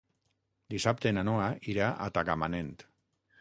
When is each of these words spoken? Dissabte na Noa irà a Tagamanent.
Dissabte 0.73 1.11
na 1.17 1.25
Noa 1.27 1.51
irà 1.75 1.91
a 1.91 2.09
Tagamanent. 2.17 2.75